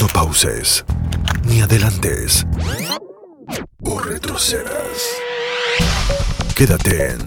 No 0.00 0.08
pauses, 0.12 0.84
ni 1.44 1.60
adelantes, 1.60 2.46
o 3.82 3.98
retrocedas. 4.00 5.16
Quédate 6.54 7.12
en 7.12 7.18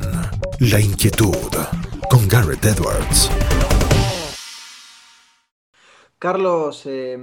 La 0.72 0.80
Inquietud 0.80 1.56
con 2.10 2.28
Garrett 2.28 2.66
Edwards. 2.66 3.30
Carlos, 6.20 6.82
eh, 6.86 7.18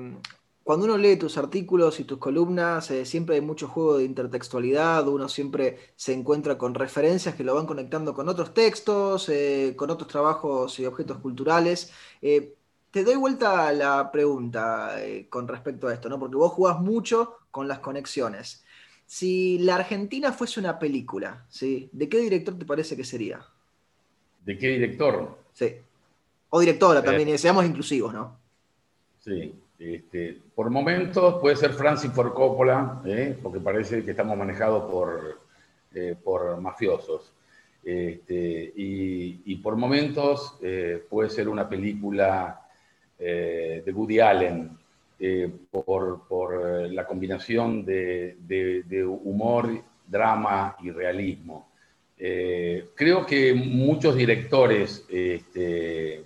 cuando 0.67 0.87
uno 0.87 0.99
lee 0.99 1.15
tus 1.15 1.39
artículos 1.39 2.01
y 2.01 2.05
tus 2.05 2.19
columnas, 2.19 2.91
eh, 2.91 3.05
siempre 3.05 3.37
hay 3.37 3.41
mucho 3.41 3.69
juego 3.69 3.99
de 3.99 4.05
intertextualidad, 4.05 5.07
uno 5.07 5.29
siempre 5.29 5.79
se 5.95 6.13
encuentra 6.13 6.59
con 6.59 6.75
referencias 6.75 7.37
que 7.37 7.45
lo 7.45 7.55
van 7.55 7.67
conectando 7.67 8.13
con 8.15 8.29
otros 8.29 8.53
textos, 8.53 9.29
eh, 9.29 9.75
con 9.77 9.91
otros 9.91 10.09
trabajos 10.09 10.77
y 10.81 10.85
objetos 10.85 11.19
culturales. 11.19 11.93
Eh, 12.21 12.57
te 12.91 13.05
doy 13.05 13.15
vuelta 13.15 13.69
a 13.69 13.73
la 13.73 14.11
pregunta 14.11 14.97
con 15.29 15.47
respecto 15.47 15.87
a 15.87 15.95
esto, 15.95 16.09
¿no? 16.09 16.19
Porque 16.19 16.35
vos 16.35 16.51
jugás 16.51 16.81
mucho 16.81 17.37
con 17.53 17.69
las 17.69 17.79
conexiones. 17.79 18.65
Si 19.07 19.61
la 19.61 19.77
Argentina 19.77 20.33
fuese 20.33 20.59
una 20.59 20.81
película, 20.81 21.47
¿sí? 21.49 21.89
¿de 21.93 22.09
qué 22.09 22.19
director 22.19 22.59
te 22.59 22.65
parece 22.65 22.97
que 22.97 23.05
sería? 23.05 23.41
¿De 24.45 24.59
qué 24.59 24.67
director? 24.71 25.39
Sí. 25.53 25.77
O 26.51 26.59
directora 26.59 27.05
también, 27.05 27.39
seamos 27.39 27.65
inclusivos, 27.65 28.13
¿no? 28.13 28.37
Sí. 29.21 29.55
Este, 29.79 30.39
por 30.55 30.71
momentos 30.71 31.39
puede 31.41 31.57
ser 31.57 31.73
Francis 31.73 32.11
Ford 32.11 32.33
Coppola, 32.33 33.03
¿eh? 33.05 33.37
porque 33.43 33.61
parece 33.61 34.03
que 34.03 34.13
estamos 34.13 34.37
manejados 34.37 34.91
por, 34.91 35.41
eh, 35.95 36.17
por 36.23 36.59
mafiosos. 36.61 37.33
Este, 37.85 38.73
y, 38.75 39.55
por 39.57 39.77
momentos 39.77 40.59
eh, 40.61 41.05
puede 41.09 41.31
ser 41.31 41.49
una 41.49 41.69
película 41.69 42.63
de 43.19 43.93
Woody 43.95 44.21
Allen, 44.21 44.77
por, 45.71 46.91
la 46.91 47.07
combinación 47.07 47.85
de, 47.85 49.07
humor, 49.23 49.83
drama 50.07 50.77
y 50.83 50.91
realismo. 50.91 51.71
creo 52.17 53.25
que 53.25 53.55
muchos 53.55 54.17
directores 54.17 55.07
este, 55.09 56.25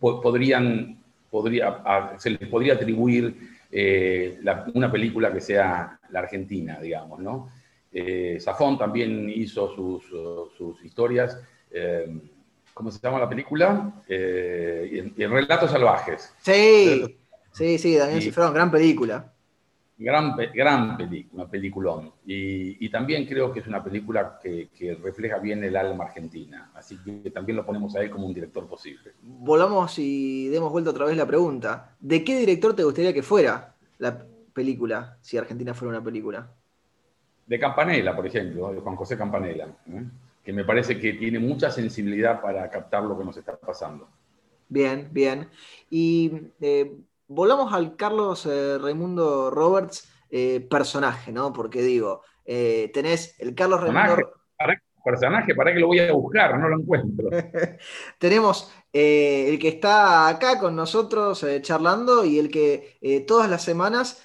podrían, 0.00 0.98
podría, 1.30 2.14
se 2.18 2.30
les 2.30 2.48
podría 2.48 2.74
atribuir 2.74 3.36
eh, 3.70 4.40
una 4.74 4.90
película 4.90 5.32
que 5.32 5.40
sea 5.40 5.98
la 6.10 6.20
Argentina, 6.20 6.80
digamos, 6.80 7.20
¿no? 7.20 7.50
Eh, 7.92 8.38
Safón 8.40 8.78
también 8.78 9.28
hizo 9.28 9.74
sus, 9.74 10.04
sus 10.56 10.84
historias. 10.84 11.38
Eh, 11.70 12.18
¿Cómo 12.72 12.90
se 12.90 13.00
llama 13.00 13.18
la 13.18 13.28
película? 13.28 13.92
en, 14.08 15.12
Relatos 15.16 15.70
Salvajes. 15.70 16.32
Sí, 16.40 17.18
sí, 17.52 17.78
sí, 17.78 17.96
Daniel 17.96 18.22
Cifrón, 18.22 18.54
gran 18.54 18.70
película. 18.70 19.32
Gran, 20.02 20.34
gran 20.54 20.96
película, 20.96 21.46
peliculón. 21.46 22.10
Y, 22.24 22.88
también 22.88 23.26
creo 23.26 23.52
que 23.52 23.60
es 23.60 23.66
una 23.66 23.84
película 23.84 24.38
que, 24.42 24.70
refleja 25.02 25.38
bien 25.38 25.62
el 25.62 25.76
alma 25.76 26.04
argentina. 26.04 26.70
Así 26.74 26.96
que 27.04 27.30
también 27.30 27.56
lo 27.56 27.66
ponemos 27.66 27.94
a 27.94 28.00
él 28.00 28.08
como 28.08 28.26
un 28.26 28.32
director 28.32 28.66
posible. 28.66 29.12
Volvamos 29.20 29.98
y 29.98 30.48
demos 30.48 30.72
vuelta 30.72 30.90
otra 30.90 31.04
vez 31.04 31.18
la 31.18 31.26
pregunta. 31.26 31.94
¿De 32.00 32.24
qué 32.24 32.38
director 32.38 32.74
te 32.74 32.82
gustaría 32.82 33.12
que 33.12 33.22
fuera 33.22 33.74
la 33.98 34.24
película, 34.54 35.18
si 35.20 35.36
Argentina 35.36 35.74
fuera 35.74 35.96
una 35.96 36.04
película? 36.04 36.50
De 37.46 37.58
Campanella, 37.58 38.16
por 38.16 38.26
ejemplo, 38.26 38.72
de 38.72 38.80
Juan 38.80 38.96
José 38.96 39.18
Campanella, 39.18 39.66
¿eh? 39.86 40.04
que 40.42 40.52
me 40.54 40.64
parece 40.64 40.98
que 40.98 41.12
tiene 41.12 41.38
mucha 41.38 41.70
sensibilidad 41.70 42.40
para 42.40 42.70
captar 42.70 43.02
lo 43.02 43.18
que 43.18 43.24
nos 43.24 43.36
está 43.36 43.54
pasando. 43.54 44.08
Bien, 44.66 45.08
bien. 45.12 45.46
Y 45.90 46.32
eh, 46.58 46.90
volvamos 47.30 47.72
al 47.72 47.96
Carlos 47.96 48.44
eh, 48.46 48.76
Raimundo 48.78 49.50
Roberts 49.50 50.12
eh, 50.30 50.66
personaje, 50.68 51.32
¿no? 51.32 51.52
Porque 51.52 51.80
digo, 51.80 52.22
eh, 52.44 52.90
tenés 52.92 53.36
el 53.38 53.54
Carlos 53.54 53.80
Raimundo. 53.80 54.32
personaje, 55.02 55.54
para 55.54 55.72
que 55.72 55.78
lo 55.78 55.86
voy 55.86 56.00
a 56.00 56.12
buscar, 56.12 56.58
no 56.58 56.68
lo 56.68 56.80
encuentro. 56.80 57.30
Tenemos 58.18 58.70
el 58.92 59.58
que 59.58 59.68
está 59.68 60.28
acá 60.28 60.58
con 60.58 60.74
nosotros 60.76 61.46
charlando 61.62 62.24
y 62.24 62.38
el 62.38 62.50
que 62.50 63.24
todas 63.26 63.48
las 63.48 63.62
semanas 63.62 64.22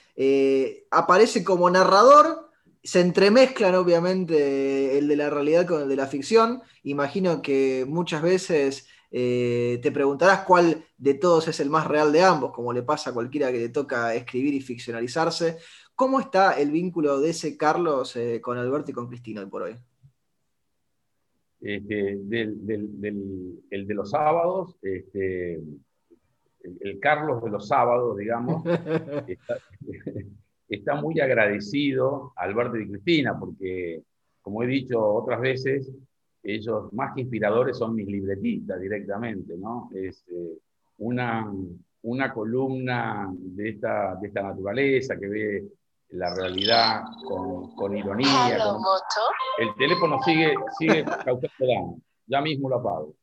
aparece 0.92 1.44
como 1.44 1.70
narrador. 1.70 2.50
Se 2.84 3.00
entremezclan 3.02 3.76
obviamente 3.76 4.98
el 4.98 5.08
de 5.08 5.16
la 5.16 5.30
realidad 5.30 5.66
con 5.66 5.84
el 5.84 5.90
de 5.90 5.96
la 5.96 6.08
ficción. 6.08 6.62
Imagino 6.84 7.42
que 7.42 7.86
muchas 7.88 8.22
veces 8.22 8.88
eh, 9.18 9.80
te 9.82 9.94
preguntarás 9.94 10.42
cuál 10.42 10.84
de 10.98 11.14
todos 11.14 11.48
es 11.48 11.62
el 11.62 11.70
más 11.70 11.88
real 11.88 12.12
de 12.12 12.22
ambos, 12.22 12.52
como 12.52 12.74
le 12.74 12.84
pasa 12.84 13.12
a 13.12 13.14
cualquiera 13.14 13.50
que 13.50 13.60
le 13.60 13.70
toca 13.70 14.14
escribir 14.14 14.54
y 14.54 14.60
ficcionalizarse. 14.60 15.56
¿Cómo 15.96 16.20
está 16.20 16.60
el 16.60 16.70
vínculo 16.70 17.22
de 17.22 17.30
ese 17.30 17.56
Carlos 17.56 18.14
eh, 18.18 18.42
con 18.42 18.58
Alberto 18.58 18.92
y 18.92 18.94
con 18.94 19.08
Cristina 19.08 19.40
hoy 19.40 19.48
por 19.48 19.62
hoy? 19.62 19.78
Este, 21.62 22.12
el 22.12 23.88
de 23.88 23.94
los 23.94 24.10
sábados, 24.10 24.76
este, 24.82 25.62
el, 26.82 27.00
Carlos 27.00 27.42
de 27.42 27.52
los 27.52 27.70
sábados, 27.70 28.18
digamos, 28.18 28.66
está, 30.68 30.96
muy 31.02 31.22
agradecido 31.22 32.34
a 32.36 32.44
Alberto 32.44 32.76
y 32.76 32.90
Cristina, 32.90 33.40
porque, 33.40 34.04
como 34.42 34.62
he 34.62 34.68
dicho 34.68 35.02
otras 35.02 35.40
veces, 35.40 35.90
ellos 36.46 36.94
más 36.94 37.14
que 37.14 37.22
inspiradores 37.22 37.78
son 37.78 37.96
mis 37.96 38.08
libretistas 38.08 38.80
directamente, 38.80 39.58
¿no? 39.58 39.90
Es 39.94 40.24
eh, 40.30 40.60
una, 41.00 41.52
una 42.04 42.34
columna 42.34 43.30
de 43.34 43.70
esta, 43.70 44.16
de 44.16 44.28
esta 44.28 44.44
naturaleza 44.44 45.18
que 45.20 45.28
ve 45.28 45.66
la 46.10 46.34
realidad 46.36 47.02
con, 47.28 47.76
con 47.76 47.98
ironía. 47.98 48.58
El 49.58 49.74
teléfono 49.76 50.22
sigue, 50.24 50.54
sigue 50.78 51.04
causando 51.04 51.50
daño. 51.60 51.96
Ya 52.28 52.42
mismo 52.42 52.70
lo 52.70 52.76
apago. 52.78 53.14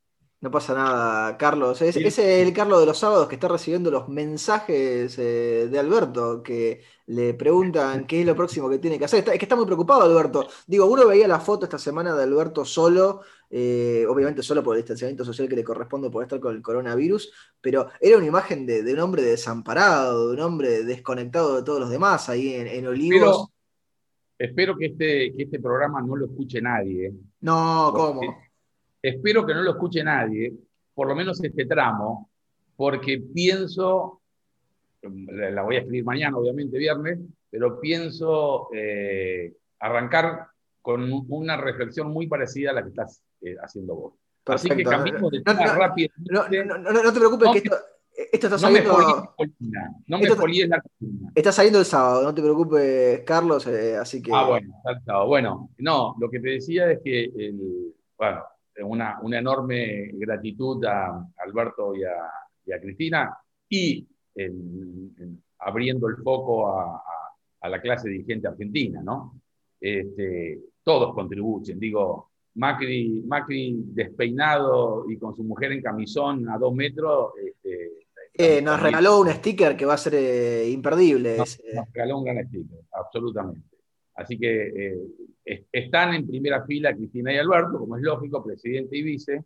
No 0.42 0.50
pasa 0.50 0.74
nada, 0.74 1.38
Carlos. 1.38 1.80
Ese 1.82 2.04
es 2.04 2.18
el 2.18 2.52
Carlos 2.52 2.80
de 2.80 2.86
los 2.86 2.98
sábados 2.98 3.28
que 3.28 3.36
está 3.36 3.46
recibiendo 3.46 3.92
los 3.92 4.08
mensajes 4.08 5.16
eh, 5.16 5.68
de 5.70 5.78
Alberto, 5.78 6.42
que 6.42 6.82
le 7.06 7.32
preguntan 7.34 8.08
qué 8.08 8.22
es 8.22 8.26
lo 8.26 8.34
próximo 8.34 8.68
que 8.68 8.80
tiene 8.80 8.98
que 8.98 9.04
hacer. 9.04 9.20
es 9.20 9.38
que 9.38 9.44
está 9.44 9.54
muy 9.54 9.66
preocupado 9.66 10.02
Alberto. 10.02 10.48
Digo, 10.66 10.86
uno 10.86 11.06
veía 11.06 11.28
la 11.28 11.38
foto 11.38 11.66
esta 11.66 11.78
semana 11.78 12.12
de 12.16 12.24
Alberto 12.24 12.64
solo, 12.64 13.20
eh, 13.50 14.04
obviamente 14.08 14.42
solo 14.42 14.64
por 14.64 14.74
el 14.74 14.82
distanciamiento 14.82 15.24
social 15.24 15.48
que 15.48 15.54
le 15.54 15.62
corresponde 15.62 16.10
por 16.10 16.24
estar 16.24 16.40
con 16.40 16.56
el 16.56 16.60
coronavirus, 16.60 17.32
pero 17.60 17.90
era 18.00 18.16
una 18.16 18.26
imagen 18.26 18.66
de, 18.66 18.80
un 18.92 18.98
hombre 18.98 19.22
desamparado, 19.22 20.26
de 20.26 20.34
un 20.34 20.40
hombre 20.40 20.82
desconectado 20.82 21.54
de 21.54 21.62
todos 21.62 21.78
los 21.78 21.90
demás 21.90 22.28
ahí 22.28 22.52
en, 22.52 22.84
Olivos. 22.84 23.46
Espero, 24.36 24.76
que, 24.76 24.86
este, 24.86 25.32
que 25.36 25.44
este 25.44 25.60
programa 25.60 26.02
no 26.02 26.16
lo 26.16 26.26
escuche 26.26 26.60
nadie. 26.60 27.12
No, 27.42 27.92
¿cómo? 27.94 28.22
Espero 29.02 29.44
que 29.44 29.54
no 29.54 29.62
lo 29.62 29.72
escuche 29.72 30.04
nadie, 30.04 30.52
por 30.94 31.08
lo 31.08 31.16
menos 31.16 31.42
este 31.42 31.66
tramo, 31.66 32.30
porque 32.76 33.20
pienso, 33.34 34.20
la 35.02 35.62
voy 35.62 35.76
a 35.76 35.78
escribir 35.80 36.04
mañana, 36.04 36.38
obviamente 36.38 36.78
viernes, 36.78 37.18
pero 37.50 37.80
pienso 37.80 38.68
eh, 38.72 39.52
arrancar 39.80 40.46
con 40.80 41.10
una 41.28 41.56
reflexión 41.56 42.12
muy 42.12 42.28
parecida 42.28 42.70
a 42.70 42.74
la 42.74 42.82
que 42.82 42.90
estás 42.90 43.22
eh, 43.40 43.56
haciendo 43.60 43.94
vos. 43.94 44.14
Así 44.46 44.68
que 44.68 44.82
cambiemos 44.82 45.30
de 45.30 45.42
tema 45.42 45.74
rápido. 45.74 46.10
No, 46.18 46.44
te 46.48 47.18
preocupes, 47.18 47.62
que 47.62 47.70
Esto 48.32 48.46
está 48.46 48.58
saliendo. 48.58 49.34
No 50.06 50.18
me 50.18 50.34
políes 50.34 50.68
la 50.68 50.80
columna. 50.80 51.32
Está 51.34 51.52
saliendo 51.52 51.78
el 51.78 51.84
sábado, 51.84 52.22
no 52.22 52.34
te 52.34 52.42
preocupes, 52.42 53.20
Carlos, 53.20 53.66
eh, 53.66 53.96
así 53.96 54.20
que. 54.20 54.30
Ah, 54.34 54.46
bueno, 54.46 54.74
está 54.78 54.92
el 54.92 55.04
sábado. 55.04 55.26
Bueno, 55.28 55.70
no, 55.78 56.16
lo 56.18 56.30
que 56.30 56.40
te 56.40 56.50
decía 56.50 56.90
es 56.90 57.00
que, 57.04 57.24
el, 57.24 57.94
bueno, 58.18 58.42
una, 58.84 59.18
una, 59.22 59.38
enorme 59.38 60.10
gratitud 60.14 60.84
a 60.84 61.26
Alberto 61.38 61.94
y 61.94 62.04
a, 62.04 62.80
Cristina 62.80 63.36
y 63.68 64.06
abriendo 65.58 66.08
el 66.08 66.16
foco 66.16 66.68
a, 66.68 67.02
a, 67.60 67.68
la 67.68 67.80
clase 67.80 68.08
dirigente 68.08 68.48
argentina, 68.48 69.02
¿no? 69.02 69.40
Este, 69.80 70.60
todos 70.82 71.14
contribuyen, 71.14 71.78
digo, 71.78 72.30
Macri, 72.54 73.22
Macri 73.26 73.82
despeinado 73.86 75.10
y 75.10 75.18
con 75.18 75.34
su 75.34 75.42
mujer 75.42 75.72
en 75.72 75.82
camisón 75.82 76.48
a 76.48 76.58
dos 76.58 76.74
metros, 76.74 77.32
este, 77.44 78.02
eh, 78.34 78.62
nos 78.62 78.80
regaló 78.80 79.20
un 79.20 79.28
sticker 79.28 79.76
que 79.76 79.84
va 79.84 79.94
a 79.94 79.98
ser 79.98 80.14
eh, 80.14 80.70
imperdible. 80.70 81.36
Nos, 81.36 81.60
regaló 81.92 82.18
un 82.18 82.24
gran 82.24 82.46
sticker, 82.46 82.80
absolutamente. 82.92 83.71
Así 84.14 84.38
que 84.38 84.96
eh, 85.44 85.64
están 85.72 86.14
en 86.14 86.26
primera 86.26 86.64
fila 86.64 86.94
Cristina 86.94 87.32
y 87.32 87.38
Alberto, 87.38 87.78
como 87.78 87.96
es 87.96 88.02
lógico, 88.02 88.44
presidente 88.44 88.96
y 88.96 89.02
vice. 89.02 89.44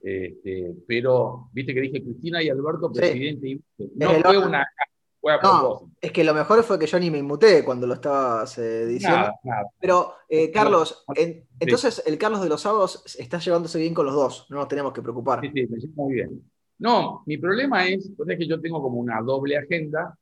Este, 0.00 0.74
pero, 0.86 1.48
viste 1.52 1.74
que 1.74 1.80
dije 1.80 2.02
Cristina 2.02 2.42
y 2.42 2.48
Alberto, 2.48 2.92
presidente 2.92 3.48
y 3.48 3.54
vice. 3.54 3.92
No 3.94 4.10
fue 4.10 4.38
una. 4.38 4.66
Fue 5.20 5.32
a 5.32 5.40
no, 5.42 5.90
es 6.00 6.12
que 6.12 6.22
lo 6.22 6.34
mejor 6.34 6.62
fue 6.62 6.78
que 6.78 6.86
yo 6.86 7.00
ni 7.00 7.10
me 7.10 7.18
inmuté 7.18 7.64
cuando 7.64 7.86
lo 7.86 7.94
estabas 7.94 8.56
diciendo. 8.56 9.32
Pero, 9.80 10.14
Carlos, 10.52 11.04
entonces 11.58 12.02
el 12.06 12.16
Carlos 12.16 12.42
de 12.42 12.48
los 12.48 12.60
sábados 12.60 13.16
está 13.18 13.38
llevándose 13.38 13.78
bien 13.80 13.92
con 13.92 14.06
los 14.06 14.14
dos, 14.14 14.46
no 14.50 14.58
nos 14.58 14.68
tenemos 14.68 14.92
que 14.92 15.02
preocupar. 15.02 15.40
Sí, 15.40 15.50
sí, 15.52 15.66
me 15.66 15.80
siento 15.80 16.02
muy 16.02 16.14
bien. 16.14 16.42
No, 16.78 17.22
mi 17.26 17.38
problema 17.38 17.86
es, 17.88 18.10
pues 18.16 18.28
es 18.28 18.38
que 18.38 18.46
yo 18.46 18.60
tengo 18.60 18.82
como 18.82 18.98
una 18.98 19.20
doble 19.22 19.56
agenda. 19.56 20.16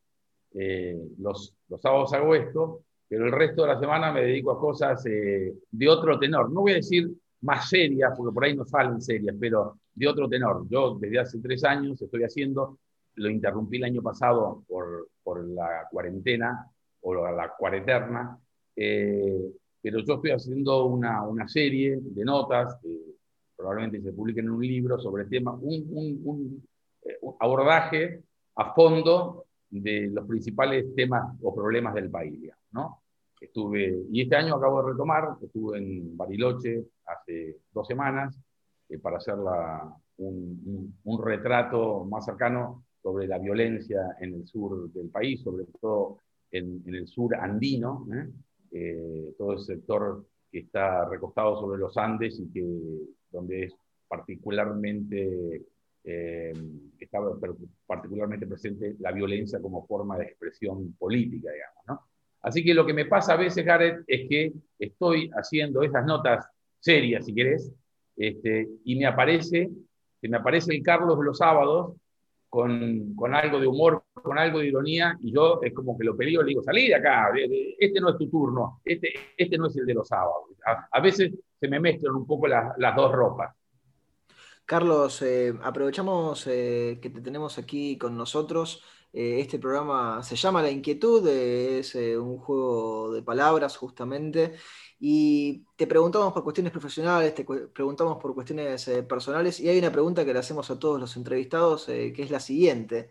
Eh, 0.53 0.97
los, 1.19 1.55
los, 1.69 1.81
sábados 1.81 2.13
hago 2.13 2.35
esto, 2.35 2.83
pero 3.14 3.26
el 3.26 3.33
resto 3.33 3.62
de 3.62 3.68
la 3.68 3.78
semana 3.78 4.11
me 4.11 4.23
dedico 4.23 4.50
a 4.50 4.59
cosas 4.59 5.06
eh, 5.06 5.54
de 5.71 5.88
otro 5.88 6.18
tenor. 6.18 6.50
No 6.50 6.62
voy 6.62 6.73
a 6.73 6.76
decir 6.76 7.09
más 7.42 7.68
serias, 7.68 8.12
porque 8.16 8.35
por 8.35 8.44
ahí 8.44 8.56
no 8.56 8.64
salen 8.64 9.00
serias, 9.00 9.37
pero 9.38 9.78
de 9.94 10.09
otro 10.09 10.28
tenor. 10.28 10.66
Yo 10.68 10.99
desde 10.99 11.21
hace 11.21 11.38
tres 11.38 11.62
años 11.62 12.02
estoy 12.02 12.25
haciendo, 12.25 12.80
lo 13.14 13.30
interrumpí 13.30 13.76
el 13.76 13.85
año 13.85 14.02
pasado 14.02 14.64
por, 14.66 15.11
por 15.23 15.47
la 15.47 15.87
cuarentena 15.92 16.68
o 17.02 17.14
la, 17.14 17.52
cuareterna, 17.56 18.37
eh, 18.75 19.52
pero 19.80 20.00
yo 20.00 20.14
estoy 20.14 20.33
haciendo 20.33 20.87
una, 20.87 21.23
una 21.23 21.47
serie 21.47 22.00
de 22.00 22.25
notas 22.25 22.80
probablemente 23.54 24.02
se 24.02 24.12
publique 24.12 24.40
en 24.40 24.50
un 24.50 24.61
libro 24.61 24.99
sobre 24.99 25.23
el 25.23 25.28
tema, 25.28 25.52
un, 25.52 25.73
eh, 27.04 27.18
un, 27.23 27.37
abordaje 27.38 28.25
a 28.56 28.75
fondo 28.75 29.47
de 29.71 30.11
los 30.12 30.26
principales 30.26 30.92
temas 30.97 31.37
o 31.40 31.54
problemas 31.54 31.94
del 31.94 32.11
país, 32.11 32.50
¿no? 32.73 33.04
Estuve, 33.45 34.07
y 34.11 34.23
este 34.23 34.37
año 34.37 34.57
acabo 34.57 34.83
de 34.83 34.93
retomar, 34.93 35.37
estuve 35.43 35.79
en 35.79 36.17
Bariloche 36.17 36.85
hace 37.07 37.59
dos 37.73 37.87
semanas 37.87 38.39
eh, 38.89 38.99
para 38.99 39.19
hacer 39.19 39.35
un, 40.17 40.95
un, 41.05 41.25
retrato 41.25 42.05
más 42.05 42.25
cercano 42.25 42.85
sobre 43.03 43.27
la 43.27 43.39
violencia 43.39 44.17
en 44.21 44.35
el 44.35 44.47
sur 44.47 44.91
del 44.93 45.11
país, 45.11 45.43
sobre 45.43 45.65
todo 45.81 46.21
en, 46.51 46.83
en 46.87 46.95
el 46.95 47.07
sur 47.07 47.35
andino, 47.35 48.07
¿eh? 48.73 49.35
todo 49.37 49.53
el 49.53 49.61
sector 49.61 50.25
que 50.51 50.61
está 50.61 51.05
recostado 51.09 51.61
sobre 51.61 51.79
los 51.79 51.97
Andes 51.97 52.41
y 52.41 52.51
que 52.51 52.65
donde 53.31 53.65
es 53.65 53.75
particularmente, 54.09 55.63
eh, 56.05 56.53
estaba 56.99 57.37
particularmente 57.87 58.47
presente 58.47 58.97
la 59.01 59.13
violencia 59.13 59.61
como 59.61 59.87
forma 59.87 60.17
de 60.17 60.25
expresión 60.25 60.93
política, 60.95 61.51
digamos. 61.53 61.85
¿no? 61.87 62.13
Así 62.45 62.63
que 62.63 62.75
lo 62.75 62.85
que 62.85 62.93
me 62.93 63.07
pasa 63.07 63.33
a 63.33 63.37
veces, 63.37 63.65
Gareth, 63.65 64.05
es 64.07 64.29
que 64.29 64.53
estoy 64.79 65.31
haciendo 65.35 65.83
esas 65.83 66.05
notas 66.05 66.47
serias, 66.79 67.25
si 67.25 67.35
querés, 67.35 67.73
este, 68.16 68.68
y 68.85 68.97
me 68.97 69.07
aparece, 69.07 69.71
que 70.21 70.29
me 70.29 70.37
aparece 70.37 70.75
el 70.75 70.83
Carlos 70.83 71.18
los 71.23 71.38
sábados 71.38 71.97
con, 72.51 73.14
con, 73.14 73.35
algo 73.35 73.59
de 73.59 73.66
humor, 73.66 74.05
con 74.12 74.38
algo 74.38 74.59
de 74.59 74.66
ironía, 74.66 75.16
y 75.23 75.33
yo 75.33 75.59
es 75.62 75.73
como 75.73 75.97
que 75.97 76.05
lo 76.05 76.14
pedí, 76.14 76.37
le 76.37 76.45
digo, 76.45 76.62
salí 76.62 76.88
de 76.88 76.97
acá, 76.97 77.33
este 77.79 77.99
no 77.99 78.11
es 78.11 78.18
tu 78.18 78.29
turno, 78.29 78.83
este, 78.85 79.14
este 79.38 79.57
no 79.57 79.68
es 79.68 79.77
el 79.77 79.87
de 79.87 79.95
los 79.95 80.07
sábados. 80.07 80.51
A, 80.92 81.01
veces 81.01 81.33
se 81.59 81.66
me 81.66 81.81
mezclan 81.81 82.14
un 82.14 82.27
poco 82.27 82.47
las 82.47 82.95
dos 82.95 83.11
ropas. 83.11 83.57
Carlos, 84.66 85.23
eh, 85.23 85.55
aprovechamos 85.62 86.47
eh, 86.47 86.99
que 87.01 87.11
te 87.11 87.21
tenemos 87.21 87.59
aquí 87.59 87.97
con 87.97 88.16
nosotros. 88.16 88.83
Eh, 89.16 89.40
este 89.40 89.61
programa 89.61 90.22
se 90.24 90.35
llama 90.35 90.61
La 90.61 90.70
Inquietud, 90.70 91.27
es 91.29 91.94
un 91.94 92.37
juego 92.38 93.12
de 93.12 93.22
palabras 93.22 93.77
justamente. 93.77 94.55
Y 95.07 95.66
te 95.77 95.87
preguntamos 95.87 96.33
por 96.33 96.42
cuestiones 96.42 96.72
profesionales, 96.72 97.35
te 97.35 97.44
preguntamos 97.44 98.16
por 98.16 98.33
cuestiones 98.33 98.88
eh, 98.88 99.03
personales 99.03 99.61
y 99.61 99.68
hay 99.68 99.79
una 99.79 99.92
pregunta 99.92 100.24
que 100.24 100.33
le 100.33 100.38
hacemos 100.38 100.70
a 100.70 100.79
todos 100.79 100.98
los 100.98 101.14
entrevistados 101.18 101.90
eh, 101.90 102.11
que 102.14 102.22
es 102.22 102.31
la 102.31 102.40
siguiente. 102.40 103.11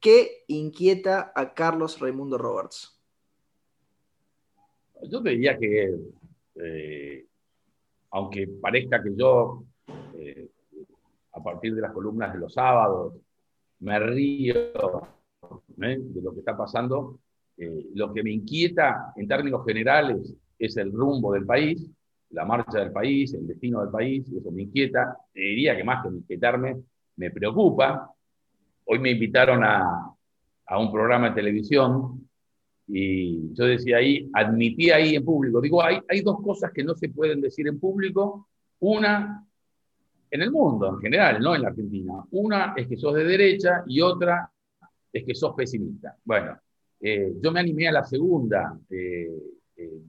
¿Qué 0.00 0.44
inquieta 0.48 1.32
a 1.32 1.54
Carlos 1.54 2.00
Raimundo 2.00 2.36
Roberts? 2.36 3.00
Yo 5.08 5.22
te 5.22 5.30
diría 5.30 5.56
que, 5.56 5.94
eh, 6.56 7.26
aunque 8.10 8.48
parezca 8.48 9.00
que 9.00 9.14
yo, 9.14 9.62
a 11.32 11.42
partir 11.44 11.76
de 11.76 11.80
las 11.80 11.92
columnas 11.92 12.32
de 12.32 12.40
los 12.40 12.52
sábados, 12.52 13.14
me 13.78 14.00
río 14.00 14.54
de 15.88 16.22
lo 16.22 16.32
que 16.32 16.40
está 16.40 16.56
pasando, 16.56 17.18
lo 17.94 18.12
que 18.12 18.22
me 18.22 18.30
inquieta 18.30 19.12
en 19.16 19.26
términos 19.26 19.64
generales 19.66 20.34
es 20.58 20.76
el 20.76 20.92
rumbo 20.92 21.32
del 21.32 21.44
país, 21.44 21.86
la 22.30 22.44
marcha 22.44 22.78
del 22.78 22.92
país, 22.92 23.34
el 23.34 23.46
destino 23.46 23.80
del 23.80 23.90
país, 23.90 24.26
y 24.30 24.38
eso 24.38 24.50
me 24.50 24.62
inquieta. 24.62 25.16
Te 25.32 25.40
diría 25.40 25.76
que 25.76 25.84
más 25.84 26.02
que 26.02 26.14
inquietarme, 26.14 26.76
me 27.16 27.30
preocupa. 27.30 28.10
Hoy 28.84 28.98
me 28.98 29.10
invitaron 29.10 29.62
a, 29.64 30.14
a 30.66 30.78
un 30.78 30.92
programa 30.92 31.30
de 31.30 31.34
televisión 31.34 32.28
y 32.86 33.52
yo 33.54 33.64
decía 33.64 33.98
ahí, 33.98 34.28
admití 34.32 34.90
ahí 34.90 35.14
en 35.14 35.24
público, 35.24 35.60
digo, 35.60 35.82
hay, 35.82 35.98
hay 36.08 36.22
dos 36.22 36.40
cosas 36.42 36.72
que 36.72 36.82
no 36.82 36.94
se 36.94 37.08
pueden 37.08 37.40
decir 37.40 37.68
en 37.68 37.78
público. 37.78 38.48
Una, 38.80 39.46
en 40.30 40.42
el 40.42 40.50
mundo 40.50 40.88
en 40.88 40.98
general, 40.98 41.40
no 41.40 41.54
en 41.54 41.62
la 41.62 41.68
Argentina. 41.68 42.24
Una 42.30 42.74
es 42.76 42.88
que 42.88 42.96
sos 42.96 43.14
de 43.14 43.24
derecha 43.24 43.84
y 43.86 44.00
otra 44.00 44.50
es 45.12 45.24
que 45.24 45.34
sos 45.34 45.54
pesimista. 45.54 46.16
Bueno, 46.24 46.58
eh, 47.00 47.32
yo 47.40 47.50
me 47.52 47.60
animé 47.60 47.88
a 47.88 47.92
la 47.92 48.04
segunda. 48.04 48.78
Eh, 48.88 49.30
eh, 49.76 50.02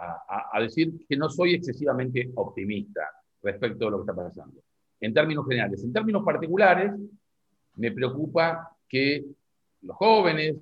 a, 0.00 0.60
decir 0.60 1.04
que 1.08 1.16
no 1.16 1.28
soy 1.28 1.54
excesivamente 1.54 2.30
optimista 2.36 3.00
respecto 3.42 3.88
a 3.88 3.90
lo 3.90 3.98
que 3.98 4.10
está 4.10 4.14
pasando. 4.14 4.62
En 5.00 5.12
términos 5.12 5.46
generales. 5.46 5.82
En 5.82 5.92
términos 5.92 6.24
particulares, 6.24 6.92
me 7.76 7.90
preocupa 7.90 8.76
que 8.88 9.24
los 9.82 9.96
jóvenes, 9.96 10.56